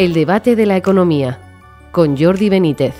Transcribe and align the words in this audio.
El 0.00 0.14
debate 0.14 0.56
de 0.56 0.64
la 0.64 0.78
economía 0.78 1.38
con 1.92 2.16
Jordi 2.16 2.48
Benítez. 2.48 2.94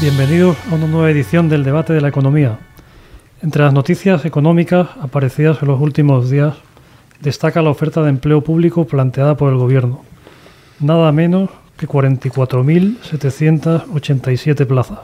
Bienvenidos 0.00 0.56
a 0.70 0.76
una 0.76 0.86
nueva 0.86 1.10
edición 1.10 1.50
del 1.50 1.62
debate 1.62 1.92
de 1.92 2.00
la 2.00 2.08
economía. 2.08 2.58
Entre 3.42 3.62
las 3.62 3.74
noticias 3.74 4.24
económicas 4.24 4.88
aparecidas 4.98 5.60
en 5.60 5.68
los 5.68 5.78
últimos 5.78 6.30
días, 6.30 6.54
destaca 7.20 7.60
la 7.60 7.68
oferta 7.68 8.02
de 8.02 8.08
empleo 8.08 8.40
público 8.40 8.86
planteada 8.86 9.36
por 9.36 9.52
el 9.52 9.58
Gobierno. 9.58 10.00
Nada 10.80 11.12
menos 11.12 11.50
que 11.76 11.86
44.787 11.86 14.66
plazas. 14.66 15.00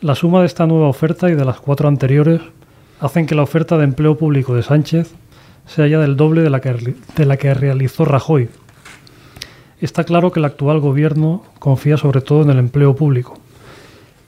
La 0.00 0.14
suma 0.14 0.40
de 0.40 0.46
esta 0.46 0.66
nueva 0.66 0.88
oferta 0.88 1.28
y 1.28 1.34
de 1.34 1.44
las 1.44 1.60
cuatro 1.60 1.88
anteriores 1.88 2.40
hacen 3.00 3.26
que 3.26 3.34
la 3.34 3.42
oferta 3.42 3.76
de 3.76 3.84
empleo 3.84 4.16
público 4.16 4.54
de 4.54 4.62
Sánchez 4.62 5.19
sea 5.72 5.86
ya 5.86 6.00
del 6.00 6.16
doble 6.16 6.42
de 6.42 6.50
la 6.50 6.60
que, 6.60 6.96
de 7.16 7.24
la 7.24 7.36
que 7.36 7.54
realizó 7.54 8.04
Rajoy. 8.04 8.48
Está 9.80 10.02
claro 10.04 10.32
que 10.32 10.40
el 10.40 10.44
actual 10.44 10.80
gobierno 10.80 11.44
confía 11.60 11.96
sobre 11.96 12.20
todo 12.20 12.42
en 12.42 12.50
el 12.50 12.58
empleo 12.58 12.96
público. 12.96 13.38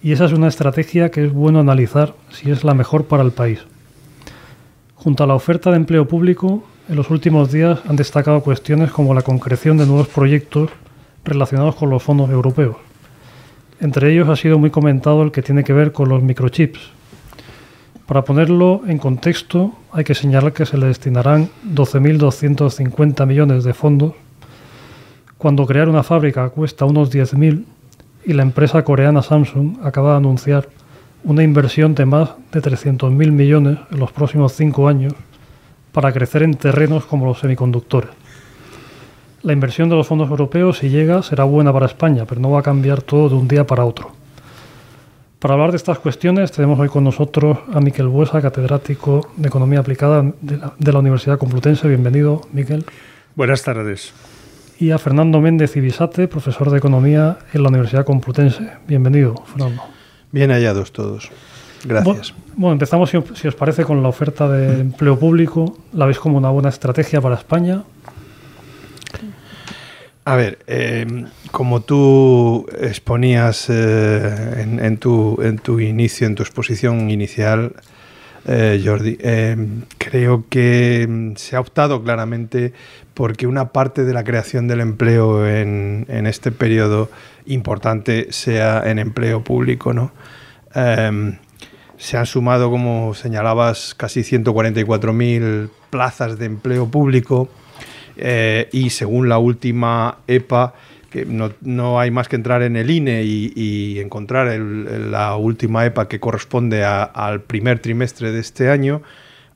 Y 0.02 0.12
esa 0.12 0.26
es 0.26 0.32
una 0.32 0.48
estrategia 0.48 1.10
que 1.10 1.24
es 1.24 1.32
bueno 1.32 1.58
analizar 1.58 2.14
si 2.30 2.50
es 2.50 2.62
la 2.62 2.74
mejor 2.74 3.06
para 3.06 3.24
el 3.24 3.32
país. 3.32 3.60
Junto 4.94 5.24
a 5.24 5.26
la 5.26 5.34
oferta 5.34 5.70
de 5.70 5.76
empleo 5.76 6.06
público, 6.06 6.62
en 6.88 6.94
los 6.94 7.10
últimos 7.10 7.50
días 7.50 7.80
han 7.88 7.96
destacado 7.96 8.40
cuestiones 8.42 8.92
como 8.92 9.12
la 9.12 9.22
concreción 9.22 9.76
de 9.78 9.86
nuevos 9.86 10.08
proyectos 10.08 10.70
relacionados 11.24 11.74
con 11.74 11.90
los 11.90 12.02
fondos 12.02 12.30
europeos. 12.30 12.76
Entre 13.80 14.12
ellos 14.12 14.28
ha 14.28 14.36
sido 14.36 14.60
muy 14.60 14.70
comentado 14.70 15.22
el 15.22 15.32
que 15.32 15.42
tiene 15.42 15.64
que 15.64 15.72
ver 15.72 15.90
con 15.90 16.08
los 16.08 16.22
microchips, 16.22 16.80
para 18.06 18.22
ponerlo 18.22 18.82
en 18.86 18.98
contexto, 18.98 19.72
hay 19.92 20.04
que 20.04 20.14
señalar 20.14 20.52
que 20.54 20.64
se 20.64 20.78
le 20.78 20.86
destinarán 20.86 21.50
12.250 21.74 23.26
millones 23.26 23.62
de 23.64 23.74
fondos, 23.74 24.14
cuando 25.36 25.66
crear 25.66 25.88
una 25.88 26.02
fábrica 26.02 26.48
cuesta 26.48 26.86
unos 26.86 27.12
10.000 27.12 27.64
y 28.24 28.32
la 28.32 28.42
empresa 28.42 28.84
coreana 28.84 29.22
Samsung 29.22 29.78
acaba 29.82 30.12
de 30.12 30.16
anunciar 30.18 30.68
una 31.24 31.42
inversión 31.42 31.94
de 31.94 32.06
más 32.06 32.30
de 32.52 32.62
300.000 32.62 33.10
millones 33.32 33.78
en 33.90 33.98
los 33.98 34.12
próximos 34.12 34.52
cinco 34.52 34.88
años 34.88 35.12
para 35.92 36.12
crecer 36.12 36.42
en 36.42 36.54
terrenos 36.54 37.04
como 37.04 37.26
los 37.26 37.40
semiconductores. 37.40 38.10
La 39.42 39.52
inversión 39.52 39.88
de 39.88 39.96
los 39.96 40.06
fondos 40.06 40.30
europeos, 40.30 40.78
si 40.78 40.88
llega, 40.88 41.22
será 41.22 41.44
buena 41.44 41.72
para 41.72 41.86
España, 41.86 42.24
pero 42.26 42.40
no 42.40 42.50
va 42.50 42.60
a 42.60 42.62
cambiar 42.62 43.02
todo 43.02 43.28
de 43.28 43.34
un 43.34 43.48
día 43.48 43.66
para 43.66 43.84
otro. 43.84 44.21
Para 45.42 45.54
hablar 45.54 45.72
de 45.72 45.76
estas 45.76 45.98
cuestiones 45.98 46.52
tenemos 46.52 46.78
hoy 46.78 46.88
con 46.88 47.02
nosotros 47.02 47.58
a 47.74 47.80
Miquel 47.80 48.06
Buesa, 48.06 48.40
catedrático 48.40 49.28
de 49.36 49.48
Economía 49.48 49.80
Aplicada 49.80 50.32
de 50.40 50.92
la, 50.92 50.98
Universidad 51.00 51.36
Complutense. 51.36 51.88
Bienvenido, 51.88 52.42
Miquel. 52.52 52.84
Buenas 53.34 53.64
tardes. 53.64 54.12
Y 54.78 54.92
a 54.92 54.98
Fernando 54.98 55.40
Méndez 55.40 55.76
Ibisate, 55.76 56.28
profesor 56.28 56.70
de 56.70 56.78
Economía 56.78 57.38
en 57.52 57.64
la 57.64 57.70
Universidad 57.70 58.04
Complutense. 58.04 58.70
Bienvenido, 58.86 59.34
Fernando. 59.44 59.82
Bien 60.30 60.52
hallados 60.52 60.92
todos. 60.92 61.28
Gracias. 61.82 62.34
Bueno, 62.54 62.74
empezamos, 62.74 63.10
si, 63.10 63.18
si 63.34 63.48
os 63.48 63.56
parece, 63.56 63.82
con 63.82 64.00
la 64.00 64.10
oferta 64.10 64.48
de 64.48 64.82
empleo 64.82 65.18
público. 65.18 65.76
¿La 65.92 66.06
veis 66.06 66.20
como 66.20 66.38
una 66.38 66.50
buena 66.50 66.68
estrategia 66.68 67.20
para 67.20 67.34
España? 67.34 67.82
A 70.24 70.36
ver, 70.36 70.60
eh, 70.68 71.26
como 71.50 71.82
tú 71.82 72.66
exponías 72.80 73.68
eh, 73.68 74.62
en, 74.80 74.98
tu, 74.98 75.40
en 75.42 75.58
tu 75.58 75.80
inicio, 75.80 76.28
en 76.28 76.36
tu 76.36 76.44
exposición 76.44 77.10
inicial, 77.10 77.74
eh, 78.46 78.80
Jordi, 78.84 79.18
creo 79.98 80.44
que 80.48 81.32
se 81.36 81.56
ha 81.56 81.60
optado 81.60 82.04
claramente 82.04 82.72
porque 83.14 83.48
una 83.48 83.72
parte 83.72 84.04
de 84.04 84.12
la 84.12 84.22
creación 84.22 84.68
del 84.68 84.80
empleo 84.80 85.46
en, 85.46 86.06
en 86.08 86.28
este 86.28 86.52
periodo 86.52 87.10
importante 87.46 88.28
sea 88.30 88.88
en 88.88 89.00
empleo 89.00 89.42
público, 89.42 89.92
¿no? 89.92 90.12
se 91.98 92.16
han 92.16 92.26
sumado, 92.26 92.70
como 92.70 93.14
señalabas, 93.14 93.94
casi 93.94 94.20
144.000 94.20 95.68
plazas 95.90 96.38
de 96.38 96.46
empleo 96.46 96.88
público 96.90 97.48
eh, 98.16 98.68
y 98.72 98.90
según 98.90 99.28
la 99.28 99.38
última 99.38 100.18
EPA, 100.26 100.74
que 101.10 101.26
no, 101.26 102.00
hay 102.00 102.10
más 102.10 102.28
que 102.28 102.36
entrar 102.36 102.62
en 102.62 102.76
el 102.76 102.90
INE 102.90 103.22
y, 103.24 104.00
encontrar 104.00 104.58
la 104.58 105.36
última 105.36 105.84
EPA 105.84 106.08
que 106.08 106.18
corresponde 106.18 106.84
al 106.84 107.42
primer 107.42 107.80
trimestre 107.80 108.32
de 108.32 108.40
este 108.40 108.70
año, 108.70 109.02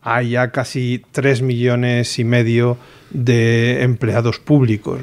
hay 0.03 0.31
ya 0.31 0.51
casi 0.51 1.03
3 1.13 1.43
millones 1.43 2.19
y 2.19 2.25
medio 2.25 2.77
de 3.11 3.83
empleados 3.83 4.39
públicos, 4.39 5.01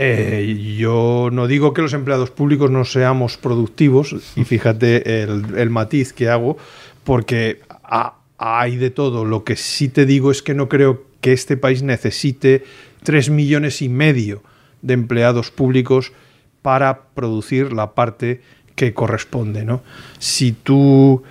eh, 0.00 0.76
yo 0.78 1.28
no 1.32 1.48
digo 1.48 1.72
que 1.72 1.82
los 1.82 1.92
empleados 1.92 2.30
públicos 2.30 2.70
no 2.70 2.84
seamos 2.84 3.36
productivos, 3.36 4.14
y 4.36 4.44
fíjate 4.44 5.22
el, 5.22 5.70
matiz 5.70 6.12
que 6.12 6.28
hago, 6.28 6.56
porque 7.02 7.60
hay 8.38 8.76
de 8.76 8.90
todo. 8.90 9.24
Lo 9.24 9.42
que 9.42 9.56
sí 9.56 9.88
te 9.88 10.06
digo 10.06 10.30
es 10.30 10.42
que 10.42 10.54
no 10.54 10.68
creo 10.68 11.07
que 11.20 11.32
este 11.32 11.56
país 11.56 11.82
necesite 11.82 12.64
tres 13.02 13.30
millones 13.30 13.82
y 13.82 13.88
medio 13.88 14.42
de 14.82 14.94
empleados 14.94 15.50
públicos 15.50 16.12
para 16.62 17.02
producir 17.14 17.72
la 17.72 17.94
parte 17.94 18.40
que 18.74 18.94
corresponde. 18.94 19.64
¿no? 19.64 19.82
Si 20.18 20.52
tú, 20.52 21.22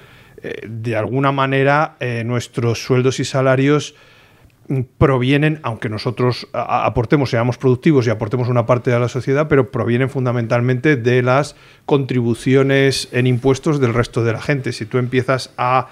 eh, 0.42 0.68
de 0.68 0.96
alguna 0.96 1.31
manera, 1.31 1.96
eh, 2.00 2.24
nuestros 2.25 2.84
sueldos 2.84 3.20
y 3.20 3.25
salarios 3.25 3.96
provienen, 4.98 5.59
aunque 5.64 5.88
nosotros 5.88 6.48
aportemos, 6.52 7.30
seamos 7.30 7.58
productivos 7.58 8.06
y 8.06 8.09
aportemos 8.09 8.50
una 8.50 8.66
parte 8.66 8.92
a 8.92 9.00
la 9.00 9.08
sociedad, 9.08 9.48
pero 9.48 9.72
provienen 9.72 10.09
fundamentalmente 10.09 10.98
de 10.98 11.22
las 11.22 11.56
contribuciones 11.86 13.08
en 13.14 13.28
impuestos 13.28 13.80
del 13.80 13.94
resto 13.94 14.25
de 14.25 14.34
la 14.34 14.42
gente. 14.42 14.74
Si 14.74 14.86
tú 14.86 14.98
empiezas 14.98 15.54
a 15.58 15.88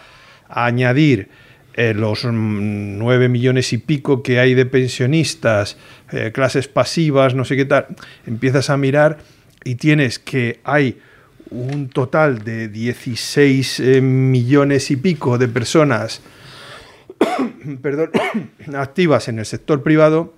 añadir 0.49 1.29
eh, 1.77 1.93
los 1.93 2.23
nueve 2.23 3.27
millones 3.27 3.73
y 3.73 3.77
pico 3.77 4.23
que 4.23 4.39
hay 4.39 4.53
de 4.53 4.65
pensionistas, 4.65 5.75
eh, 6.09 6.31
clases 6.33 6.69
pasivas, 6.69 7.35
no 7.35 7.43
sé 7.43 7.57
qué 7.57 7.65
tal, 7.65 7.87
empiezas 8.25 8.69
a 8.69 8.77
mirar 8.77 9.17
y 9.65 9.75
tienes 9.75 10.17
que 10.17 10.61
hay 10.63 10.99
un 11.49 11.89
total 11.89 12.45
de 12.45 12.69
16 12.69 13.81
eh, 13.81 14.01
millones 14.01 14.89
y 14.89 14.95
pico 14.95 15.37
de 15.37 15.49
personas 15.49 16.21
activas 18.73 19.27
en 19.27 19.39
el 19.39 19.45
sector 19.45 19.83
privado 19.83 20.33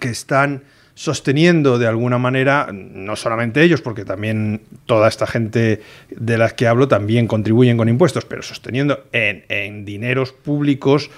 que 0.00 0.08
están 0.08 0.64
sosteniendo 0.94 1.78
de 1.78 1.88
alguna 1.88 2.18
manera, 2.18 2.68
no 2.72 3.16
solamente 3.16 3.62
ellos, 3.62 3.82
porque 3.82 4.04
también 4.04 4.62
toda 4.86 5.08
esta 5.08 5.26
gente 5.26 5.82
de 6.10 6.38
las 6.38 6.54
que 6.54 6.68
hablo 6.68 6.86
también 6.86 7.26
contribuyen 7.26 7.76
con 7.76 7.88
impuestos, 7.88 8.24
pero 8.24 8.42
sosteniendo 8.42 9.04
en, 9.12 9.84
dineros 9.84 10.32
públicos 10.32 11.10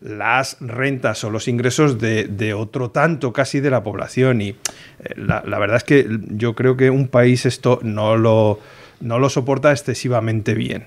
las 0.00 0.58
rentas 0.60 1.24
o 1.24 1.30
los 1.30 1.48
ingresos 1.48 1.98
de, 1.98 2.54
otro 2.54 2.90
tanto 2.90 3.32
casi 3.32 3.60
de 3.60 3.70
la 3.70 3.82
población. 3.82 4.40
Y 4.40 4.50
eh, 4.50 4.56
la, 5.16 5.40
verdad 5.58 5.78
es 5.78 5.84
que 5.84 6.06
yo 6.28 6.54
creo 6.54 6.76
que 6.76 6.90
un 6.90 7.08
país 7.08 7.46
esto 7.46 7.80
no 7.82 8.16
lo, 8.16 8.60
no 9.00 9.18
lo 9.18 9.28
soporta 9.30 9.72
excesivamente 9.72 10.54
bien. 10.54 10.86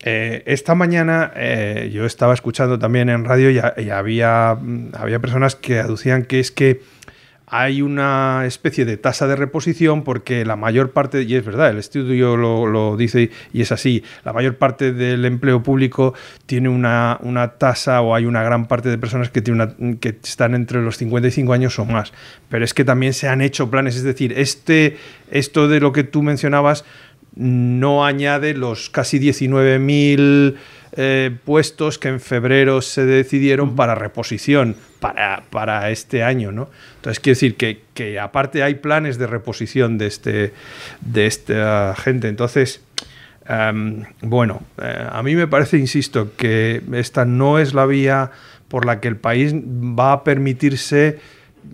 Eh, 0.00 0.42
esta 0.46 0.74
mañana 0.74 1.32
eh, 1.34 1.90
yo 1.92 2.04
estaba 2.04 2.34
escuchando 2.34 2.78
también 2.78 3.08
en 3.08 3.24
radio 3.24 3.50
y, 3.50 3.90
había, 3.90 4.50
había 4.92 5.18
personas 5.20 5.56
que 5.56 5.78
aducían 5.78 6.24
que 6.24 6.38
es 6.38 6.50
que 6.50 6.80
hay 7.46 7.80
una 7.80 8.44
especie 8.44 8.84
de 8.84 8.96
tasa 8.96 9.28
de 9.28 9.36
reposición 9.36 10.02
porque 10.02 10.44
la 10.44 10.56
mayor 10.56 10.90
parte, 10.90 11.22
y 11.22 11.34
es 11.36 11.44
verdad, 11.44 11.70
el 11.70 11.78
estudio 11.78 12.36
lo, 12.36 12.96
dice 12.96 13.30
y 13.52 13.62
es 13.62 13.70
así, 13.70 14.02
la 14.24 14.32
mayor 14.32 14.56
parte 14.56 14.92
del 14.92 15.24
empleo 15.24 15.62
público 15.62 16.14
tiene 16.46 16.68
una, 16.68 17.18
tasa 17.58 18.00
o 18.00 18.14
hay 18.14 18.26
una 18.26 18.42
gran 18.42 18.66
parte 18.66 18.88
de 18.88 18.98
personas 18.98 19.30
que, 19.30 19.42
tiene 19.42 19.98
que 20.00 20.08
están 20.08 20.54
entre 20.54 20.82
los 20.82 20.96
55 20.96 21.52
años 21.52 21.78
o 21.78 21.84
más. 21.84 22.12
Pero 22.48 22.64
es 22.64 22.74
que 22.74 22.84
también 22.84 23.12
se 23.12 23.28
han 23.28 23.40
hecho 23.40 23.70
planes, 23.70 23.94
es 23.96 24.02
decir, 24.02 24.34
este, 24.36 24.96
esto 25.30 25.68
de 25.68 25.80
lo 25.80 25.92
que 25.92 26.02
tú 26.02 26.22
mencionabas 26.22 26.84
no 27.36 28.04
añade 28.04 28.54
los 28.54 28.90
casi 28.90 29.20
19.000 29.20 30.56
eh, 30.96 31.36
puestos 31.44 31.98
que 31.98 32.08
en 32.08 32.20
febrero 32.20 32.80
se 32.80 33.04
decidieron 33.04 33.76
para 33.76 33.94
reposición 33.94 34.76
para, 34.98 35.42
para, 35.50 35.90
este 35.90 36.22
año, 36.22 36.52
¿no? 36.52 36.70
Entonces, 36.96 37.20
quiere 37.20 37.34
decir 37.34 37.56
que, 37.56 37.82
que, 37.92 38.18
aparte 38.18 38.62
hay 38.62 38.76
planes 38.76 39.18
de 39.18 39.26
reposición 39.26 39.98
de, 39.98 40.06
este, 40.06 40.54
de 41.02 41.26
esta 41.26 41.94
gente. 41.96 42.28
Entonces, 42.28 42.82
em, 43.46 44.04
bueno, 44.22 44.62
eh, 44.80 45.06
a 45.10 45.22
mí 45.22 45.34
me 45.36 45.46
parece, 45.46 45.76
insisto, 45.76 46.32
que 46.36 46.82
esta 46.94 47.26
no 47.26 47.58
es 47.58 47.74
la 47.74 47.84
vía 47.84 48.30
por 48.68 48.86
la 48.86 48.98
que 49.00 49.08
el 49.08 49.16
país 49.16 49.54
va 49.54 50.12
a 50.12 50.24
permitirse 50.24 51.18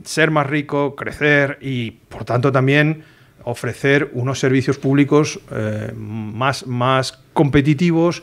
ser 0.05 0.33
más 0.33 0.49
rico, 0.49 0.97
crecer 0.97 1.59
y, 1.61 1.93
por 1.93 2.25
tanto, 2.25 2.51
también 2.51 3.05
ofrecer 3.45 4.11
unos 4.13 4.39
servicios 4.39 4.79
públicos 4.79 5.41
eh, 5.51 5.93
más, 5.97 6.67
más 6.67 7.21
competitivos, 7.33 8.23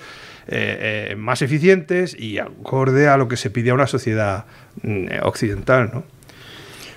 eh, 0.49 1.15
más 1.17 1.41
eficientes 1.41 2.15
y 2.19 2.39
acorde 2.39 3.07
a 3.07 3.17
lo 3.17 3.27
que 3.27 3.37
se 3.37 3.49
pide 3.49 3.69
a 3.69 3.73
una 3.73 3.87
sociedad 3.87 4.45
mm, 4.83 5.07
occidental, 5.23 5.91
¿no? 5.93 6.03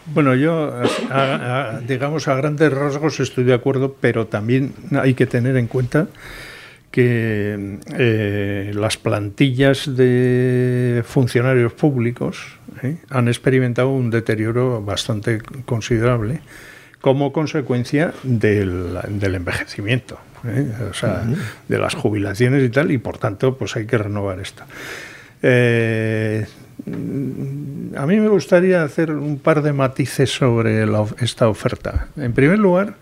Bueno, 0.06 0.34
yo, 0.34 0.82
digamos, 1.86 2.26
a 2.26 2.34
grandes 2.34 2.72
rasgos 2.72 3.20
estoy 3.20 3.44
de 3.44 3.54
acuerdo, 3.54 3.96
pero 4.00 4.26
también 4.26 4.72
hay 5.00 5.14
que 5.14 5.26
tener 5.26 5.56
en 5.56 5.68
cuenta 5.68 6.08
que 6.92 7.78
eh, 7.96 8.70
las 8.74 8.98
plantillas 8.98 9.96
de 9.96 11.02
funcionarios 11.04 11.72
públicos 11.72 12.58
eh, 12.82 12.98
han 13.08 13.28
experimentado 13.28 13.88
un 13.88 14.10
deterioro 14.10 14.82
bastante 14.82 15.40
considerable 15.64 16.42
como 17.02 17.32
consecuencia 17.32 18.14
del, 18.22 18.96
envejecimiento, 19.20 20.18
eh, 20.44 20.72
o 20.90 20.94
sea, 20.94 21.24
de 21.68 21.78
las 21.78 21.94
jubilaciones 21.94 22.64
y 22.64 22.70
tal, 22.70 22.90
y 22.90 22.98
por 22.98 23.18
tanto, 23.18 23.58
pues 23.58 23.76
hay 23.76 23.84
que 23.84 23.98
renovar 23.98 24.40
esto. 24.40 24.62
a 25.42 26.46
mí 28.06 28.20
me 28.20 28.28
gustaría 28.28 28.82
hacer 28.82 29.10
un 29.10 29.38
par 29.38 29.60
de 29.62 29.74
matices 29.74 30.30
sobre 30.30 30.86
esta 31.18 31.48
oferta. 31.48 32.08
En 32.16 32.32
primer 32.32 32.58
lugar, 32.58 32.94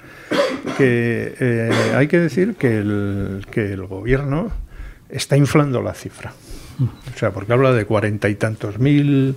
que 0.76 1.34
eh, 1.38 1.70
hay 1.94 2.08
que 2.08 2.18
decir 2.18 2.54
que 2.54 2.78
el, 2.78 3.46
que 3.50 3.72
el 3.72 3.86
gobierno 3.86 4.50
está 5.10 5.36
inflando 5.36 5.82
la 5.82 5.94
cifra. 5.94 6.32
O 7.14 7.18
sea, 7.18 7.30
porque 7.30 7.52
habla 7.52 7.72
de 7.72 7.84
cuarenta 7.84 8.30
y 8.30 8.34
tantos 8.34 8.78
mil 8.78 9.36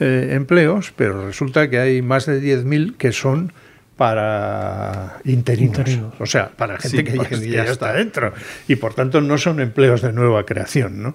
eh, 0.00 0.30
empleos, 0.32 0.92
pero 0.94 1.26
resulta 1.26 1.70
que 1.70 1.78
hay 1.78 2.02
más 2.02 2.26
de 2.26 2.40
diez 2.40 2.64
mil 2.64 2.96
que 2.96 3.12
son 3.12 3.52
para 3.96 5.20
interinos, 5.24 5.88
o 6.18 6.26
sea, 6.26 6.48
para 6.48 6.78
gente 6.78 7.04
que, 7.04 7.48
ya, 7.48 7.64
está 7.64 7.92
dentro 7.92 8.32
y 8.66 8.74
por 8.76 8.92
tanto 8.94 9.20
no 9.20 9.38
son 9.38 9.60
empleos 9.60 10.02
de 10.02 10.12
nueva 10.12 10.44
creación, 10.44 11.00
¿no? 11.00 11.14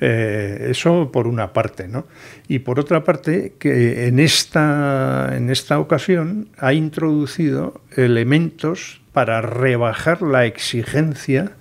Eh, 0.00 0.68
eso 0.70 1.10
por 1.10 1.26
una 1.26 1.54
parte, 1.54 1.88
¿no? 1.88 2.06
Y 2.46 2.58
por 2.58 2.78
otra 2.78 3.02
parte 3.02 3.54
que 3.58 4.08
en 4.08 4.18
esta 4.18 5.32
en 5.34 5.48
esta 5.48 5.78
ocasión 5.78 6.48
ha 6.58 6.74
introducido 6.74 7.80
elementos 7.96 9.00
para 9.12 9.40
rebajar 9.40 10.20
la 10.20 10.44
exigencia 10.44 11.52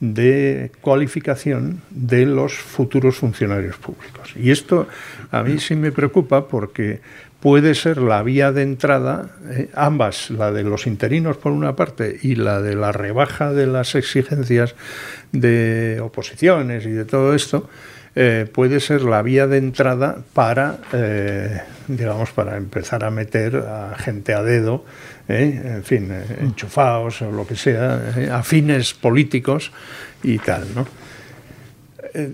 de 0.00 0.70
cualificación 0.82 1.80
de 1.90 2.26
los 2.26 2.54
futuros 2.54 3.16
funcionarios 3.16 3.76
públicos. 3.76 4.34
Y 4.36 4.50
esto 4.50 4.86
a 5.30 5.42
mí 5.42 5.58
sí 5.58 5.74
me 5.74 5.90
preocupa 5.90 6.48
porque 6.48 7.00
puede 7.40 7.74
ser 7.74 7.98
la 7.98 8.22
vía 8.22 8.52
de 8.52 8.62
entrada, 8.62 9.30
eh, 9.50 9.68
ambas, 9.74 10.30
la 10.30 10.52
de 10.52 10.62
los 10.62 10.86
interinos 10.86 11.36
por 11.36 11.52
una 11.52 11.76
parte 11.76 12.18
y 12.22 12.34
la 12.34 12.60
de 12.60 12.74
la 12.74 12.92
rebaja 12.92 13.52
de 13.52 13.66
las 13.66 13.94
exigencias 13.94 14.74
de 15.32 16.00
oposiciones 16.02 16.86
y 16.86 16.90
de 16.90 17.04
todo 17.04 17.34
esto, 17.34 17.68
eh, 18.14 18.48
puede 18.50 18.80
ser 18.80 19.02
la 19.02 19.20
vía 19.20 19.46
de 19.46 19.58
entrada 19.58 20.16
para, 20.32 20.78
eh, 20.94 21.60
digamos, 21.86 22.30
para 22.30 22.56
empezar 22.56 23.04
a 23.04 23.10
meter 23.10 23.56
a 23.56 23.94
gente 23.98 24.32
a 24.32 24.42
dedo, 24.42 24.84
en 25.28 25.84
fin, 25.84 26.10
enchufados 26.40 27.20
o 27.20 27.30
lo 27.30 27.46
que 27.46 27.56
sea, 27.56 28.00
a 28.32 28.42
fines 28.42 28.94
políticos 28.94 29.72
y 30.22 30.38
tal, 30.38 30.64
¿no? 30.74 30.86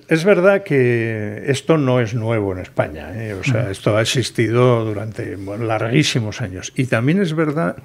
Es 0.09 0.25
verdad 0.25 0.63
que 0.63 1.45
esto 1.47 1.77
no 1.77 2.01
es 2.01 2.15
nuevo 2.15 2.53
en 2.53 2.59
España, 2.59 3.11
¿eh? 3.15 3.35
o 3.35 3.43
sea, 3.43 3.71
esto 3.71 3.97
ha 3.97 4.03
existido 4.03 4.85
durante 4.85 5.37
larguísimos 5.37 6.41
años. 6.41 6.73
Y 6.77 6.87
también 6.87 7.21
es 7.21 7.35
verdad... 7.35 7.77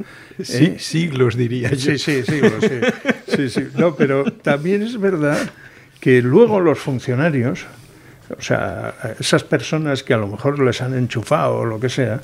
Sí, 0.41 0.65
¿eh? 0.65 0.79
siglos 0.79 1.35
diría 1.35 1.69
yo. 1.71 1.77
Sí, 1.77 1.97
sí, 1.97 2.23
siglos, 2.23 2.63
sí. 3.27 3.49
sí, 3.49 3.67
No, 3.75 3.95
pero 3.95 4.25
también 4.31 4.83
es 4.83 4.99
verdad 4.99 5.37
que 5.99 6.21
luego 6.21 6.59
los 6.59 6.77
funcionarios, 6.77 7.65
o 8.37 8.41
sea, 8.41 8.93
esas 9.19 9.43
personas 9.43 10.03
que 10.03 10.13
a 10.13 10.17
lo 10.17 10.27
mejor 10.27 10.59
les 10.59 10.81
han 10.81 10.93
enchufado 10.93 11.57
o 11.57 11.65
lo 11.65 11.79
que 11.79 11.89
sea, 11.89 12.21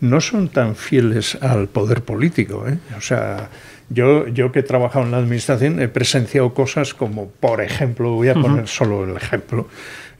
no 0.00 0.20
son 0.20 0.48
tan 0.50 0.76
fieles 0.76 1.38
al 1.40 1.68
poder 1.68 2.02
político. 2.02 2.66
¿eh? 2.68 2.78
O 2.96 3.00
sea, 3.00 3.48
yo, 3.90 4.26
yo 4.28 4.52
que 4.52 4.60
he 4.60 4.62
trabajado 4.62 5.04
en 5.04 5.10
la 5.10 5.18
administración 5.18 5.80
he 5.80 5.88
presenciado 5.88 6.54
cosas 6.54 6.94
como, 6.94 7.28
por 7.28 7.60
ejemplo, 7.60 8.12
voy 8.12 8.28
a 8.28 8.34
poner 8.34 8.68
solo 8.68 9.04
el 9.04 9.16
ejemplo, 9.16 9.68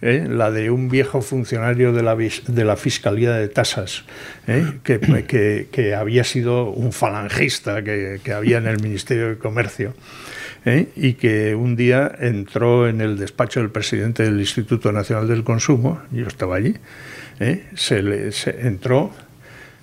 ¿eh? 0.02 0.26
la 0.28 0.50
de 0.50 0.70
un 0.70 0.88
viejo 0.88 1.22
funcionario 1.22 1.93
de 1.93 2.02
la, 2.02 2.14
de 2.14 2.64
la 2.64 2.76
Fiscalía 2.76 3.32
de 3.32 3.49
Tasas, 3.49 4.05
¿eh? 4.46 4.75
que, 4.82 5.66
que, 5.70 5.94
había 5.94 6.25
sido 6.25 6.70
un 6.70 6.93
falangista 6.93 7.82
que, 7.82 8.20
que 8.22 8.32
había 8.32 8.58
en 8.58 8.66
el 8.66 8.81
Ministerio 8.81 9.28
de 9.31 9.38
Comercio. 9.38 9.94
¿eh? 10.66 10.88
y 10.96 11.14
que 11.14 11.55
un 11.55 11.76
día 11.76 12.11
entró 12.19 12.88
en 12.88 13.00
el 13.00 13.19
despacho 13.19 13.61
del 13.61 13.70
presidente 13.70 14.22
del 14.22 14.38
Instituto 14.40 14.93
Nacional 14.93 15.28
del 15.28 15.44
Consumo, 15.44 16.00
yo 16.11 16.26
estaba 16.26 16.56
allí, 16.56 16.75
se, 17.75 18.02
le, 18.02 18.32
se 18.32 18.66
entró, 18.66 19.11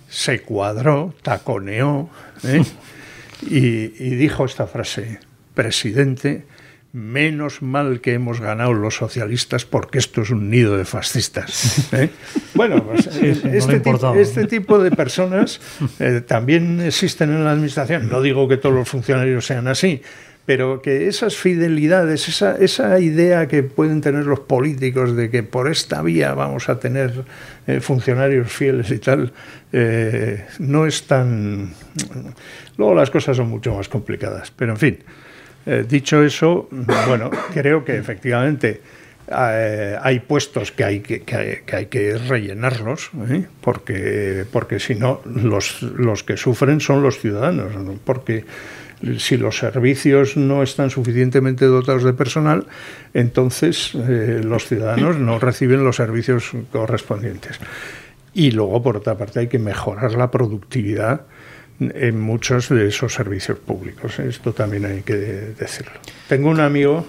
se 0.09 0.41
cuadró, 0.41 1.13
taconeó, 1.21 2.09
y, 3.41 3.87
dijo 3.87 4.45
esta 4.45 4.67
frase, 4.67 5.19
presidente, 5.53 6.45
menos 6.93 7.61
mal 7.61 8.01
que 8.01 8.13
hemos 8.13 8.41
ganado 8.41 8.73
los 8.73 8.95
socialistas 8.95 9.65
porque 9.65 9.97
esto 9.99 10.21
es 10.21 10.29
un 10.29 10.49
nido 10.49 10.77
de 10.77 10.85
fascistas. 10.85 11.93
¿eh? 11.93 12.09
Bueno, 12.53 12.83
pues, 12.83 13.07
este, 13.07 13.79
tipo, 13.79 14.15
este, 14.15 14.45
tipo, 14.45 14.79
de 14.79 14.91
personas 14.91 15.61
eh, 15.99 16.21
también 16.25 16.81
existen 16.81 17.29
en 17.29 17.43
la 17.45 17.51
administración. 17.51 18.09
No 18.09 18.21
digo 18.21 18.47
que 18.47 18.57
todos 18.57 18.75
los 18.75 18.89
funcionarios 18.89 19.45
sean 19.45 19.67
así, 19.67 20.01
pero 20.45 20.81
que 20.81 21.07
esas 21.07 21.35
fidelidades, 21.35 22.27
esa, 22.27 22.57
esa 22.57 22.99
idea 22.99 23.47
que 23.47 23.63
pueden 23.63 24.01
tener 24.01 24.25
los 24.25 24.39
políticos 24.39 25.15
de 25.15 25.29
que 25.29 25.43
por 25.43 25.69
esta 25.69 26.01
vía 26.01 26.33
vamos 26.33 26.67
a 26.67 26.79
tener 26.79 27.23
eh, 27.67 27.79
funcionarios 27.79 28.51
fieles 28.51 28.89
y 28.91 28.99
tal, 28.99 29.31
eh, 29.71 30.45
no 30.59 30.85
es 30.85 31.05
tan... 31.05 31.73
Luego 32.77 32.95
las 32.95 33.11
cosas 33.11 33.37
son 33.37 33.49
mucho 33.49 33.75
más 33.75 33.87
complicadas, 33.87 34.51
pero 34.51 34.71
en 34.71 34.77
fin, 34.77 34.97
eh, 35.65 35.85
dicho 35.87 36.23
eso, 36.23 36.67
bueno, 37.07 37.29
creo 37.53 37.85
que 37.85 37.97
efectivamente 37.97 38.81
hay 39.33 40.19
puestos 40.19 40.73
que 40.73 40.83
hay 40.83 40.99
que, 40.99 41.21
que, 41.21 41.63
hay 41.71 41.85
que 41.85 42.17
rellenarlos, 42.17 43.11
porque, 43.61 44.43
porque 44.51 44.77
si 44.77 44.95
no, 44.95 45.21
los, 45.23 45.83
los 45.83 46.23
que 46.23 46.35
sufren 46.35 46.81
son 46.81 47.01
los 47.01 47.17
ciudadanos, 47.19 47.71
porque 48.03 48.43
si 49.17 49.37
los 49.37 49.57
servicios 49.57 50.37
no 50.37 50.63
están 50.63 50.89
suficientemente 50.89 51.65
dotados 51.65 52.03
de 52.03 52.13
personal, 52.13 52.65
entonces 53.13 53.93
eh, 53.95 54.41
los 54.43 54.67
ciudadanos 54.67 55.17
no 55.17 55.39
reciben 55.39 55.83
los 55.83 55.95
servicios 55.95 56.51
correspondientes. 56.71 57.59
Y 58.33 58.51
luego, 58.51 58.81
por 58.81 58.97
otra 58.97 59.17
parte, 59.17 59.41
hay 59.41 59.47
que 59.47 59.59
mejorar 59.59 60.13
la 60.13 60.31
productividad 60.31 61.21
en 61.79 62.19
muchos 62.19 62.69
de 62.69 62.87
esos 62.87 63.13
servicios 63.13 63.57
públicos. 63.57 64.19
Esto 64.19 64.53
también 64.53 64.85
hay 64.85 65.01
que 65.01 65.15
decirlo. 65.15 65.93
Tengo 66.27 66.49
un 66.49 66.59
amigo 66.59 67.05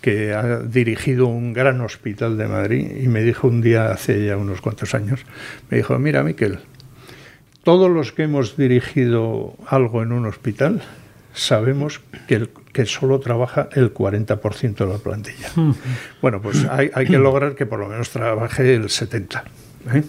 que 0.00 0.32
ha 0.34 0.60
dirigido 0.60 1.26
un 1.26 1.52
gran 1.52 1.80
hospital 1.80 2.36
de 2.36 2.48
Madrid 2.48 2.90
y 3.02 3.08
me 3.08 3.22
dijo 3.22 3.48
un 3.48 3.60
día, 3.60 3.90
hace 3.90 4.26
ya 4.26 4.36
unos 4.36 4.60
cuantos 4.60 4.94
años, 4.94 5.20
me 5.70 5.78
dijo, 5.78 5.98
mira, 5.98 6.22
Miquel, 6.22 6.58
todos 7.64 7.90
los 7.90 8.12
que 8.12 8.22
hemos 8.24 8.56
dirigido 8.56 9.54
algo 9.66 10.02
en 10.02 10.12
un 10.12 10.26
hospital 10.26 10.82
sabemos 11.32 12.00
que, 12.28 12.48
que 12.72 12.86
solo 12.86 13.18
trabaja 13.18 13.68
el 13.72 13.92
40% 13.92 14.74
de 14.74 14.86
la 14.86 14.98
plantilla. 14.98 15.50
Bueno, 16.22 16.40
pues 16.40 16.64
hay, 16.70 16.90
que 17.06 17.18
lograr 17.18 17.54
que 17.54 17.66
por 17.66 17.80
lo 17.80 17.88
menos 17.88 18.10
trabaje 18.10 18.74
el 18.74 18.84
70%. 18.84 19.42
¿eh? 19.92 20.04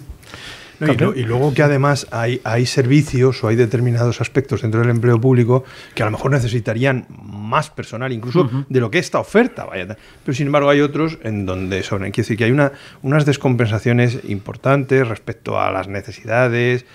Y, 0.79 1.23
luego 1.23 1.53
que 1.53 1.63
además 1.63 2.07
hay, 2.11 2.41
hay 2.43 2.65
servicios 2.65 3.43
o 3.43 3.47
hay 3.47 3.55
determinados 3.55 4.21
aspectos 4.21 4.61
dentro 4.61 4.81
del 4.81 4.89
empleo 4.89 5.19
público 5.19 5.63
que 5.93 6.03
a 6.03 6.05
lo 6.05 6.11
mejor 6.11 6.31
necesitarían 6.31 7.05
más 7.09 7.69
personal, 7.69 8.11
incluso 8.11 8.49
de 8.67 8.79
lo 8.79 8.91
que 8.91 8.99
esta 8.99 9.19
oferta. 9.19 9.65
Vaya. 9.65 9.97
Pero 10.23 10.35
sin 10.35 10.47
embargo 10.47 10.69
hay 10.69 10.81
otros 10.81 11.17
en 11.23 11.45
donde 11.45 11.83
son. 11.83 11.99
Quiere 11.99 12.13
decir 12.15 12.37
que 12.37 12.45
hay 12.45 12.51
una, 12.51 12.71
unas 13.01 13.25
descompensaciones 13.25 14.19
importantes 14.27 15.07
respecto 15.07 15.59
a 15.59 15.71
las 15.71 15.87
necesidades, 15.87 16.85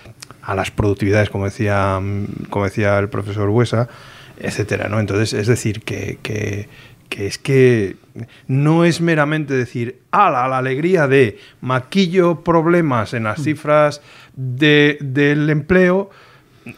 a 0.43 0.55
las 0.55 0.71
productividades, 0.71 1.31
como 1.31 1.45
decía, 1.45 2.01
como 2.51 2.65
decía 2.65 2.99
el 2.99 3.09
profesor 3.09 3.49
Huesa, 3.49 3.89
etcétera. 4.39 4.89
¿no? 4.89 5.01
Entonces, 5.01 5.33
es 5.33 5.47
decir, 5.47 5.83
que, 5.83 6.19
que, 6.23 6.69
es 7.17 7.39
que 7.39 7.97
no 8.47 8.85
es 8.85 9.01
meramente 9.01 9.55
decir, 9.55 10.01
ala, 10.11 10.49
la 10.49 10.59
alegría 10.59 11.07
de 11.07 11.39
maquillo 11.61 12.43
problemas 12.43 13.15
en 13.15 13.25
las 13.25 13.41
mm. 13.41 13.43
cifras 13.43 14.03
del 14.35 15.51
empleo, 15.51 16.11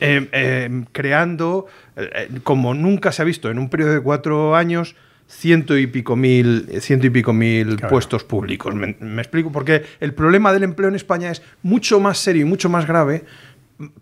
em, 0.00 0.28
em, 0.32 0.84
creando, 0.92 1.66
eh, 1.96 2.28
como 2.42 2.74
nunca 2.74 3.12
se 3.12 3.22
ha 3.22 3.24
visto 3.24 3.50
en 3.50 3.58
un 3.58 3.68
periodo 3.68 3.92
de 3.92 4.00
cuatro 4.00 4.56
años, 4.56 4.96
ciento 5.28 5.78
y 5.78 5.86
pico 5.86 6.14
mil, 6.14 6.68
ciento 6.80 7.06
y 7.06 7.10
pico 7.10 7.32
mil 7.32 7.78
puestos 7.88 8.24
públicos. 8.24 8.74
Me, 8.74 8.96
me, 9.00 9.22
explico, 9.22 9.50
porque 9.50 9.82
el 10.00 10.12
problema 10.12 10.52
del 10.52 10.62
empleo 10.62 10.88
en 10.88 10.94
España 10.94 11.30
es 11.30 11.42
mucho 11.62 12.00
más 12.00 12.18
serio 12.18 12.42
y 12.42 12.44
mucho 12.44 12.68
más 12.68 12.86
grave 12.86 13.24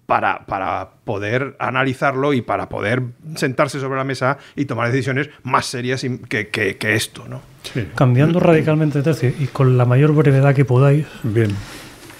para, 0.07 0.47
para 0.47 0.91
poder 1.05 1.57
analizarlo 1.59 2.33
y 2.33 2.43
para 2.43 2.69
poder 2.69 3.03
sentarse 3.37 3.81
sobre 3.81 3.99
la 3.99 4.05
mesa 4.05 4.39
y 4.57 4.67
tomar 4.67 4.91
decisiones 4.91 5.31
más 5.43 5.67
serias 5.67 6.05
que, 6.29 6.49
que, 6.49 6.77
que 6.77 6.95
esto, 6.95 7.27
¿no? 7.29 7.41
Sí. 7.62 7.87
Cambiando 7.95 8.41
radicalmente 8.41 8.99
de 8.99 9.05
tercio 9.05 9.33
y 9.39 9.47
con 9.47 9.77
la 9.77 9.85
mayor 9.85 10.12
brevedad 10.15 10.55
que 10.55 10.65
podáis, 10.65 11.07
Bien. 11.23 11.50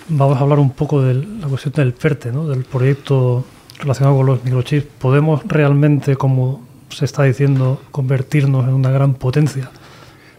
vamos 0.09 0.39
a 0.39 0.41
hablar 0.41 0.59
un 0.59 0.71
poco 0.71 1.03
de 1.03 1.15
la 1.15 1.49
cuestión 1.49 1.73
del 1.75 1.93
PERTE, 1.93 2.33
¿no? 2.33 2.47
del 2.47 2.65
proyecto 2.65 3.45
relacionado 3.79 4.17
con 4.17 4.27
los 4.27 4.45
microchips. 4.45 4.87
¿Podemos 4.99 5.43
realmente, 5.47 6.17
como 6.17 6.67
se 6.91 7.05
está 7.05 7.23
diciendo, 7.23 7.81
convertirnos 7.91 8.69
en 8.69 8.75
una 8.75 8.91
gran 8.91 9.15
potencia? 9.15 9.71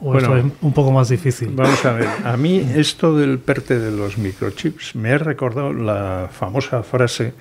¿O 0.01 0.11
Bueno, 0.13 0.35
esto 0.35 0.47
es 0.47 0.53
un 0.61 0.73
poco 0.73 0.91
más 0.91 1.09
difícil? 1.09 1.49
Vamos 1.53 1.85
a 1.85 1.93
ver, 1.93 2.07
a 2.23 2.35
mí 2.35 2.57
esto 2.75 3.15
del 3.17 3.37
PERTE 3.39 3.77
de 3.79 3.91
los 3.91 4.17
microchips 4.17 4.95
me 4.95 5.11
ha 5.13 5.17
recordado 5.19 5.73
la 5.73 6.27
famosa 6.31 6.81
frase 6.83 7.33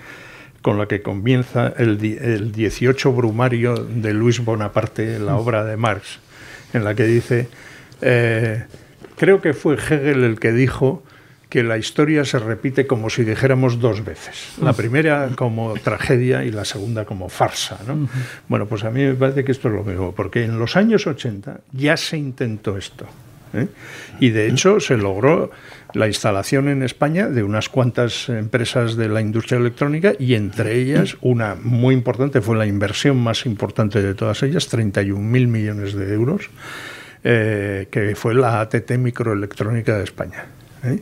con 0.63 0.77
la 0.77 0.87
que 0.87 1.01
comienza 1.01 1.73
el, 1.79 1.97
di- 1.99 2.19
el 2.21 2.53
18 2.53 3.13
brumario 3.13 3.75
de 3.77 4.13
Luis 4.13 4.45
Bonaparte, 4.45 5.19
la 5.19 5.37
obra 5.37 5.65
de 5.65 5.79
Marx, 5.79 6.19
en 6.75 6.85
la 6.85 6.95
que 6.95 7.05
dice, 7.05 7.49
eh, 8.03 8.65
creo 9.17 9.41
que 9.41 9.55
fue 9.55 9.77
Hegel 9.77 10.23
el 10.23 10.39
que 10.39 10.53
dijo 10.53 11.03
que 11.51 11.65
la 11.65 11.77
historia 11.77 12.25
se 12.25 12.39
repite 12.39 12.87
como 12.87 13.11
si 13.11 13.25
dijéramos 13.25 13.81
dos 13.81 14.05
veces. 14.05 14.55
La 14.63 14.73
primera 14.73 15.31
como 15.35 15.75
tragedia 15.75 16.45
y 16.45 16.53
la 16.53 16.65
segunda 16.65 17.05
como 17.05 17.29
farsa. 17.29 17.79
¿no? 17.87 18.09
Bueno, 18.49 18.67
pues 18.67 18.85
a 18.85 18.91
mí 18.91 19.05
me 19.05 19.15
parece 19.15 19.45
que 19.45 19.53
esto 19.53 19.69
es 19.69 19.75
lo 19.75 19.83
mismo, 19.83 20.15
porque 20.15 20.45
en 20.45 20.59
los 20.59 20.77
años 20.77 21.07
80 21.09 21.61
ya 21.73 21.97
se 21.97 22.17
intentó 22.17 22.79
esto. 22.79 23.07
¿eh? 23.53 23.67
Y 24.21 24.31
de 24.31 24.47
hecho 24.47 24.79
se 24.79 24.97
logró 24.97 25.51
la 25.93 26.07
instalación 26.07 26.69
en 26.69 26.85
España 26.85 27.29
de 27.29 27.43
unas 27.43 27.69
cuantas 27.69 28.29
empresas 28.29 28.95
de 28.95 29.09
la 29.09 29.21
industria 29.21 29.59
electrónica 29.59 30.13
y 30.19 30.35
entre 30.35 30.77
ellas 30.77 31.17
una 31.21 31.57
muy 31.57 31.95
importante, 31.95 32.41
fue 32.41 32.57
la 32.57 32.67
inversión 32.67 33.17
más 33.17 33.45
importante 33.45 34.01
de 34.01 34.15
todas 34.15 34.45
ellas, 34.45 34.73
31.000 34.73 35.19
millones 35.49 35.95
de 35.95 36.15
euros, 36.15 36.49
eh, 37.25 37.89
que 37.91 38.15
fue 38.15 38.35
la 38.35 38.61
ATT 38.61 38.93
Microelectrónica 38.93 39.99
de 39.99 40.05
España. 40.05 40.45
¿eh? 40.85 41.01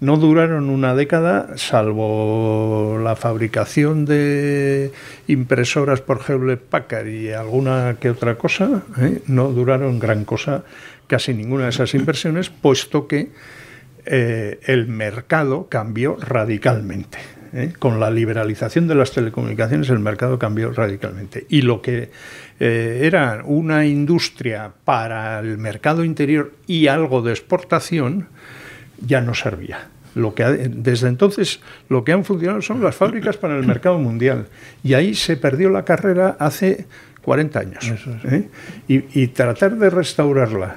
No 0.00 0.16
duraron 0.16 0.70
una 0.70 0.94
década, 0.94 1.58
salvo 1.58 2.98
la 3.04 3.16
fabricación 3.16 4.06
de 4.06 4.92
impresoras 5.26 6.00
por 6.00 6.22
Hewlett 6.26 6.62
Packard 6.62 7.06
y 7.08 7.32
alguna 7.32 7.98
que 8.00 8.08
otra 8.08 8.38
cosa, 8.38 8.82
¿eh? 8.98 9.20
no 9.26 9.50
duraron 9.50 9.98
gran 9.98 10.24
cosa 10.24 10.64
casi 11.06 11.34
ninguna 11.34 11.64
de 11.64 11.70
esas 11.70 11.92
inversiones, 11.92 12.48
puesto 12.48 13.06
que 13.06 13.28
eh, 14.06 14.58
el 14.64 14.86
mercado 14.86 15.66
cambió 15.68 16.16
radicalmente. 16.16 17.18
¿eh? 17.52 17.74
Con 17.78 18.00
la 18.00 18.10
liberalización 18.10 18.88
de 18.88 18.94
las 18.94 19.12
telecomunicaciones 19.12 19.90
el 19.90 19.98
mercado 19.98 20.38
cambió 20.38 20.72
radicalmente. 20.72 21.44
Y 21.50 21.60
lo 21.60 21.82
que 21.82 22.10
era 22.58 23.42
una 23.44 23.84
industria 23.86 24.72
para 24.84 25.40
el 25.40 25.58
mercado 25.58 26.04
interior 26.04 26.52
y 26.66 26.86
algo 26.86 27.20
de 27.20 27.32
exportación 27.32 28.28
ya 29.06 29.20
no 29.20 29.34
servía. 29.34 29.88
Lo 30.14 30.34
que 30.34 30.42
ha- 30.42 30.50
desde 30.52 31.08
entonces 31.08 31.60
lo 31.88 32.02
que 32.04 32.12
han 32.12 32.24
funcionado 32.24 32.60
son 32.62 32.82
las 32.82 32.94
fábricas 32.96 33.36
para 33.36 33.56
el 33.56 33.66
mercado 33.66 33.98
mundial. 33.98 34.46
Y 34.82 34.94
ahí 34.94 35.14
se 35.14 35.36
perdió 35.36 35.70
la 35.70 35.84
carrera 35.84 36.36
hace 36.38 36.86
40 37.22 37.58
años. 37.60 37.84
¿eh? 38.24 38.48
Y, 38.88 39.22
y 39.22 39.26
tratar 39.28 39.76
de 39.76 39.88
restaurarla 39.90 40.76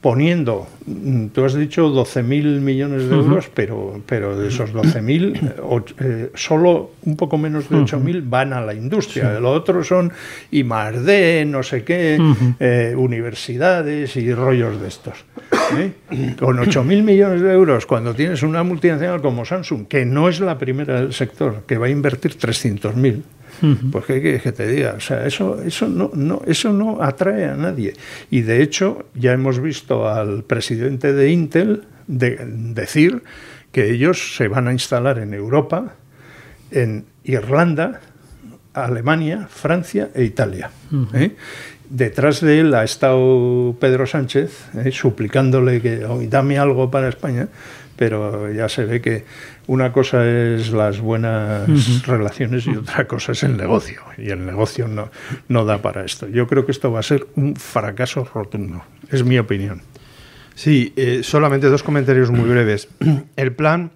poniendo, 0.00 0.66
mm, 0.86 1.26
tú 1.28 1.44
has 1.44 1.54
dicho 1.54 1.88
12.000 1.88 2.60
millones 2.60 3.08
de 3.08 3.14
euros, 3.14 3.48
pero, 3.54 4.00
pero 4.06 4.36
de 4.36 4.48
esos 4.48 4.72
12.000, 4.72 5.52
eh, 6.00 6.30
solo 6.34 6.90
un 7.04 7.16
poco 7.16 7.38
menos 7.38 7.68
de 7.68 7.76
8.000 7.76 8.22
van 8.28 8.52
a 8.52 8.60
la 8.60 8.74
industria. 8.74 9.38
Lo 9.38 9.52
otro 9.52 9.84
son 9.84 10.12
IMARDE, 10.50 11.44
no 11.46 11.62
sé 11.62 11.84
qué, 11.84 12.18
eh, 12.58 12.94
universidades 12.96 14.16
y 14.16 14.32
rollos 14.34 14.80
de 14.80 14.88
estos. 14.88 15.24
¿Eh? 15.76 15.92
Con 16.38 16.56
8.000 16.58 17.02
millones 17.02 17.40
de 17.42 17.52
euros, 17.52 17.86
cuando 17.86 18.14
tienes 18.14 18.42
una 18.42 18.62
multinacional 18.62 19.20
como 19.20 19.44
Samsung, 19.44 19.86
que 19.86 20.04
no 20.04 20.28
es 20.28 20.40
la 20.40 20.58
primera 20.58 21.00
del 21.00 21.12
sector, 21.12 21.62
que 21.66 21.76
va 21.78 21.86
a 21.86 21.90
invertir 21.90 22.36
300.000, 22.38 23.22
pues 23.90 24.04
qué 24.04 24.20
quieres 24.22 24.42
que 24.42 24.52
te 24.52 24.66
diga, 24.68 24.94
o 24.96 25.00
sea, 25.00 25.26
eso, 25.26 25.60
eso 25.62 25.88
no, 25.88 26.10
no, 26.14 26.42
eso 26.46 26.72
no 26.72 27.02
atrae 27.02 27.46
a 27.46 27.54
nadie. 27.56 27.92
Y 28.30 28.42
de 28.42 28.62
hecho, 28.62 29.06
ya 29.14 29.32
hemos 29.32 29.60
visto 29.60 30.08
al 30.08 30.44
presidente 30.44 31.12
de 31.12 31.30
Intel 31.30 31.82
de- 32.06 32.38
decir 32.46 33.22
que 33.72 33.90
ellos 33.90 34.36
se 34.36 34.48
van 34.48 34.68
a 34.68 34.72
instalar 34.72 35.18
en 35.18 35.34
Europa, 35.34 35.94
en 36.70 37.04
Irlanda, 37.24 38.00
Alemania, 38.74 39.48
Francia 39.50 40.10
e 40.14 40.22
Italia. 40.24 40.70
¿eh? 41.14 41.34
Detrás 41.90 42.40
de 42.40 42.60
él 42.60 42.74
ha 42.74 42.84
estado 42.84 43.74
Pedro 43.80 44.06
Sánchez 44.06 44.68
¿eh? 44.74 44.90
suplicándole 44.92 45.80
que 45.80 46.04
"Oye, 46.04 46.28
dame 46.28 46.58
algo 46.58 46.90
para 46.90 47.08
España, 47.08 47.48
pero 47.96 48.52
ya 48.52 48.68
se 48.68 48.84
ve 48.84 49.00
que 49.00 49.24
una 49.66 49.92
cosa 49.92 50.24
es 50.26 50.70
las 50.70 51.00
buenas 51.00 52.06
relaciones 52.06 52.66
y 52.66 52.70
otra 52.76 53.06
cosa 53.06 53.32
es 53.32 53.42
el 53.42 53.56
negocio. 53.56 54.02
Y 54.16 54.30
el 54.30 54.44
negocio 54.46 54.86
no, 54.86 55.10
no 55.48 55.64
da 55.64 55.82
para 55.82 56.04
esto. 56.04 56.28
Yo 56.28 56.46
creo 56.46 56.64
que 56.64 56.72
esto 56.72 56.92
va 56.92 57.00
a 57.00 57.02
ser 57.02 57.26
un 57.36 57.56
fracaso 57.56 58.28
rotundo. 58.32 58.82
Es 59.10 59.24
mi 59.24 59.38
opinión. 59.38 59.82
Sí, 60.54 60.92
eh, 60.96 61.20
solamente 61.22 61.68
dos 61.68 61.82
comentarios 61.82 62.30
muy 62.30 62.48
breves. 62.48 62.88
El 63.36 63.52
plan 63.52 63.90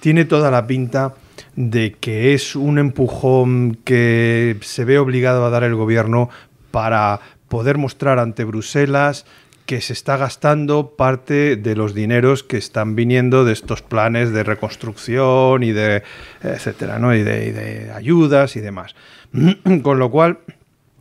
tiene 0.00 0.24
toda 0.24 0.50
la 0.50 0.66
pinta 0.66 1.14
de 1.54 1.96
que 1.98 2.34
es 2.34 2.56
un 2.56 2.78
empujón 2.78 3.78
que 3.84 4.56
se 4.60 4.84
ve 4.84 4.98
obligado 4.98 5.44
a 5.44 5.50
dar 5.50 5.64
el 5.64 5.74
gobierno 5.74 6.30
para 6.70 7.20
poder 7.48 7.78
mostrar 7.78 8.18
ante 8.18 8.44
Bruselas 8.44 9.24
que 9.66 9.80
se 9.80 9.92
está 9.92 10.16
gastando 10.16 10.94
parte 10.96 11.56
de 11.56 11.74
los 11.74 11.92
dineros 11.92 12.44
que 12.44 12.56
están 12.56 12.94
viniendo 12.94 13.44
de 13.44 13.52
estos 13.52 13.82
planes 13.82 14.32
de 14.32 14.44
reconstrucción 14.44 15.64
y 15.64 15.72
de 15.72 16.04
etcétera, 16.40 17.00
¿no? 17.00 17.14
Y 17.14 17.22
de, 17.22 17.90
ayudas 17.94 18.54
y 18.56 18.60
demás. 18.60 18.94
Con 19.82 19.98
lo 19.98 20.10
cual, 20.10 20.38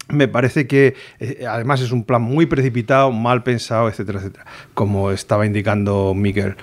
me 0.09 0.27
parece 0.27 0.65
que 0.65 0.95
eh, 1.19 1.45
además 1.47 1.81
es 1.81 1.91
un 1.91 2.03
plan 2.03 2.23
muy 2.23 2.47
precipitado, 2.47 3.11
mal 3.11 3.43
pensado, 3.43 3.87
etcétera, 3.87 4.19
etcétera, 4.19 4.45
como 4.73 5.11
estaba 5.11 5.45
indicando 5.45 6.13
Miguel. 6.15 6.55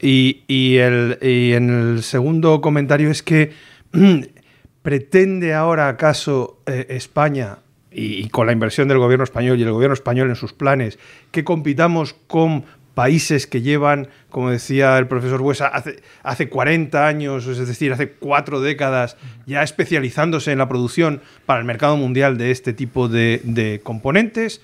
Y, 0.00 0.42
y 0.48 0.78
el, 0.78 1.18
y 1.20 1.52
en 1.52 1.70
el 1.70 2.02
segundo 2.02 2.62
comentario 2.62 3.10
es 3.10 3.22
que 3.22 3.52
pretende 4.82 5.52
ahora 5.52 5.88
acaso 5.88 6.60
eh, 6.66 6.86
España, 6.88 7.58
y, 7.94 8.28
con 8.28 8.46
la 8.46 8.52
inversión 8.52 8.88
del 8.88 8.98
gobierno 8.98 9.24
español 9.24 9.58
y 9.58 9.62
el 9.62 9.72
gobierno 9.72 9.94
español 9.94 10.28
en 10.28 10.36
sus 10.36 10.52
planes, 10.52 10.98
que 11.30 11.44
compitamos 11.44 12.14
con 12.26 12.64
países 12.94 13.46
que 13.46 13.62
llevan, 13.62 14.08
como 14.28 14.50
decía 14.50 14.98
el 14.98 15.06
profesor 15.06 15.40
Buesa, 15.40 15.68
hace, 15.68 16.02
hace 16.22 16.48
40 16.48 17.06
años, 17.06 17.46
es 17.46 17.66
decir, 17.66 17.92
hace 17.92 18.12
cuatro 18.12 18.60
décadas, 18.60 19.16
ya 19.46 19.62
especializándose 19.62 20.52
en 20.52 20.58
la 20.58 20.68
producción 20.68 21.22
para 21.46 21.60
el 21.60 21.64
mercado 21.64 21.96
mundial 21.96 22.36
de 22.36 22.50
este 22.50 22.72
tipo 22.72 23.08
de, 23.08 23.40
de 23.44 23.80
componentes, 23.82 24.60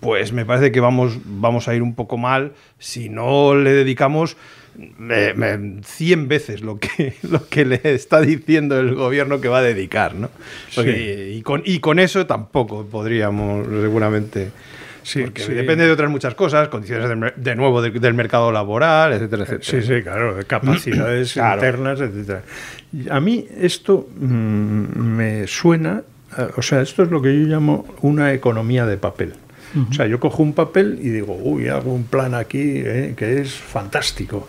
pues 0.00 0.32
me 0.32 0.44
parece 0.46 0.72
que 0.72 0.80
vamos, 0.80 1.18
vamos 1.24 1.68
a 1.68 1.74
ir 1.74 1.82
un 1.82 1.94
poco 1.94 2.16
mal 2.16 2.52
si 2.78 3.08
no 3.08 3.54
le 3.54 3.72
dedicamos 3.72 4.36
eh, 4.78 5.34
eh, 5.40 5.80
100 5.84 6.28
veces 6.28 6.60
lo 6.62 6.78
que, 6.78 7.14
lo 7.30 7.46
que 7.48 7.64
le 7.64 7.80
está 7.84 8.20
diciendo 8.20 8.78
el 8.78 8.94
gobierno 8.94 9.40
que 9.40 9.48
va 9.48 9.58
a 9.58 9.62
dedicar, 9.62 10.14
¿no? 10.14 10.30
Porque- 10.74 11.32
y, 11.36 11.42
con, 11.42 11.62
y 11.64 11.80
con 11.80 11.98
eso 11.98 12.26
tampoco 12.26 12.86
podríamos 12.86 13.66
seguramente... 13.66 14.50
Sí, 15.02 15.22
porque 15.22 15.42
sí. 15.42 15.52
depende 15.54 15.86
de 15.86 15.92
otras 15.92 16.10
muchas 16.10 16.34
cosas, 16.34 16.68
condiciones 16.68 17.08
del 17.08 17.16
mer- 17.16 17.34
de, 17.34 17.56
nuevo 17.56 17.80
de- 17.80 17.90
del 17.90 18.12
mercado 18.12 18.52
laboral, 18.52 19.14
etcétera, 19.14 19.44
etcétera. 19.44 19.82
Sí, 19.82 19.82
sí, 19.82 20.02
claro, 20.02 20.34
de 20.36 20.44
capacidades 20.44 21.32
Claro. 21.34 21.54
internas, 21.56 22.00
etcétera. 22.02 22.42
Y 22.92 23.08
A 23.08 23.18
mí 23.18 23.46
esto 23.58 24.06
mm, 24.18 24.98
me 25.00 25.46
suena, 25.46 26.02
o 26.54 26.60
sea, 26.60 26.82
esto 26.82 27.02
es 27.02 27.10
lo 27.10 27.22
que 27.22 27.28
yo 27.34 27.46
llamo 27.46 27.86
una 28.02 28.34
economía 28.34 28.84
de 28.84 28.98
papel. 28.98 29.32
O 29.90 29.92
sea, 29.94 30.06
yo 30.06 30.20
cojo 30.20 30.42
un 30.42 30.52
papel 30.52 30.98
y 31.00 31.08
digo, 31.08 31.32
uy, 31.40 31.68
hago 31.68 31.94
un 31.94 32.04
plan 32.04 32.34
aquí 32.34 32.60
eh, 32.84 33.14
que 33.16 33.40
es 33.40 33.54
fantástico. 33.54 34.46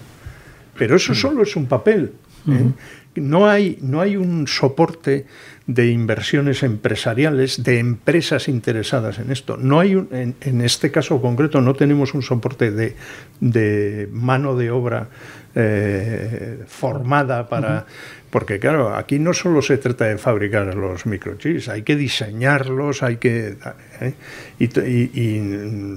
Pero 0.81 0.95
eso 0.95 1.13
solo 1.13 1.43
es 1.43 1.55
un 1.55 1.67
papel. 1.67 2.11
¿eh? 2.47 2.71
No, 3.13 3.47
hay, 3.47 3.77
no 3.83 4.01
hay 4.01 4.15
un 4.15 4.47
soporte 4.47 5.27
de 5.67 5.91
inversiones 5.91 6.63
empresariales, 6.63 7.61
de 7.63 7.77
empresas 7.77 8.47
interesadas 8.47 9.19
en 9.19 9.31
esto. 9.31 9.57
No 9.57 9.79
hay 9.79 9.91
en, 9.91 10.61
este 10.61 10.89
caso 10.89 11.21
concreto 11.21 11.61
no 11.61 11.75
tenemos 11.75 12.15
un 12.15 12.23
soporte 12.23 12.71
de, 12.71 14.09
mano 14.11 14.55
de 14.55 14.71
obra 14.71 15.09
eh, 15.55 16.59
formada 16.67 17.47
para... 17.47 17.85
Porque 18.29 18.59
claro, 18.59 18.95
aquí 18.95 19.19
no 19.19 19.33
solo 19.33 19.61
se 19.61 19.77
trata 19.77 20.05
de 20.05 20.17
fabricar 20.17 20.73
los 20.73 21.05
microchips, 21.05 21.67
hay 21.67 21.81
que 21.81 21.97
diseñarlos, 21.97 23.03
hay 23.03 23.17
que... 23.17 23.57
¿eh? 23.99 24.13
Y, 24.57 25.39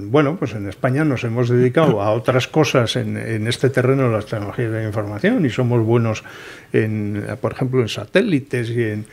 bueno, 0.07 0.35
pues 0.35 0.53
en 0.53 0.67
España 0.67 1.05
nos 1.05 1.23
hemos 1.23 1.47
dedicado 1.47 2.01
a 2.01 2.11
otras 2.11 2.49
cosas 2.49 2.97
en, 2.97 3.47
este 3.47 3.69
terreno 3.69 4.09
de 4.09 4.15
las 4.15 4.25
tecnologías 4.25 4.69
de 4.69 4.81
la 4.81 4.85
información 4.85 5.45
y 5.45 5.49
somos 5.49 5.81
buenos, 5.85 6.25
en, 6.73 7.25
por 7.39 7.53
ejemplo, 7.53 7.81
en 7.81 7.87
satélites 7.87 8.69
y, 8.69 8.83
en, 8.83 9.05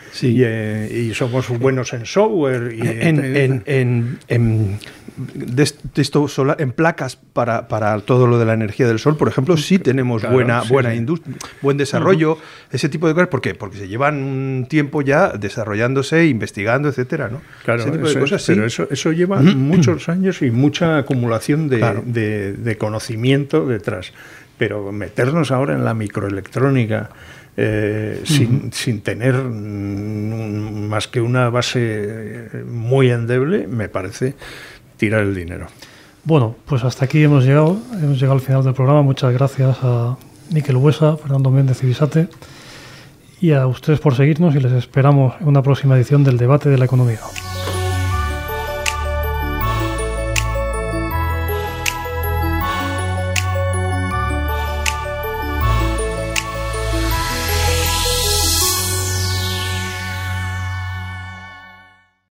y, 0.91 1.15
somos 1.15 1.49
buenos 1.61 1.93
en 1.93 2.07
software. 2.07 2.75
Y 2.75 2.81
en, 2.81 3.63
en 4.27 4.79
esto 5.97 6.29
solar, 6.29 6.61
en 6.61 6.73
placas 6.73 7.17
para, 7.17 7.69
para, 7.69 7.99
todo 8.01 8.27
lo 8.27 8.39
de 8.39 8.45
la 8.45 8.55
energía 8.55 8.87
del 8.87 8.99
sol, 8.99 9.17
por 9.17 9.29
ejemplo, 9.29 9.57
sí 9.57 9.79
tenemos 9.79 10.23
buena, 10.31 10.63
buena 10.63 10.95
industria, 10.95 11.37
buen 11.61 11.77
desarrollo, 11.77 12.39
ese 12.71 12.89
tipo 12.89 13.09
de 13.09 13.15
cosas. 13.15 13.29
¿Por 13.29 13.41
qué? 13.41 13.55
Porque 13.55 13.77
se 13.77 13.89
llevan 13.89 14.23
un 14.23 14.67
tiempo 14.69 15.03
ya 15.03 15.31
desarrollándose, 15.31 16.27
investigando, 16.27 16.89
etcétera, 16.89 17.29
¿no? 17.29 17.41
Claro, 17.65 17.85
pero 17.91 18.25
eso, 18.67 18.89
eso 18.91 19.13
lleva 19.13 19.41
muchos 19.41 20.09
años 20.09 20.43
y 20.43 20.51
mucha 20.51 20.99
acumulación 20.99 21.69
de, 21.69 22.55
de, 22.55 22.79
conocimiento 22.79 23.67
detrás. 23.67 24.13
Pero 24.59 24.93
meternos 24.93 25.51
ahora 25.51 25.75
en 25.75 25.85
la 25.85 25.95
microelectrónica, 25.95 27.11
eh, 27.57 28.21
sin, 28.25 28.73
sin, 28.73 29.03
tener 29.03 29.35
más 29.35 31.09
que 31.09 31.21
una 31.21 31.51
base 31.51 32.49
muy 32.67 33.11
endeble, 33.11 33.67
me 33.67 33.89
parece 33.89 34.35
tirar 35.03 35.23
el 35.23 35.35
dinero. 35.35 35.67
Bueno, 36.23 36.55
pues 36.65 36.85
hasta 36.85 37.07
aquí 37.07 37.25
hemos 37.25 37.45
llegado, 37.45 37.77
hemos 37.93 38.21
llegado 38.21 38.35
al 38.35 38.41
final 38.41 38.63
del 38.63 38.73
programa. 38.73 39.03
Muchas 39.03 39.33
gracias 39.33 39.79
a 39.83 40.17
Miquel 40.51 40.77
Huesa, 40.77 41.17
Fernando 41.17 41.51
Méndez 41.51 41.83
y 41.83 41.87
Visate 41.89 42.29
y 43.41 43.51
a 43.51 43.67
ustedes 43.67 43.99
por 43.99 44.15
seguirnos 44.15 44.55
y 44.55 44.61
les 44.61 44.71
esperamos 44.71 45.35
en 45.41 45.49
una 45.49 45.61
próxima 45.61 45.97
edición 45.97 46.23
del 46.23 46.39
debate 46.39 46.69
de 46.69 46.79
la 46.79 46.85
economía. 46.85 47.19